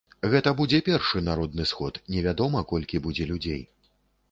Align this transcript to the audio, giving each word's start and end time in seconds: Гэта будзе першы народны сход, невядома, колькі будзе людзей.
Гэта 0.31 0.53
будзе 0.61 0.79
першы 0.87 1.21
народны 1.27 1.67
сход, 1.73 2.01
невядома, 2.15 2.65
колькі 2.73 3.05
будзе 3.07 3.31
людзей. 3.35 3.63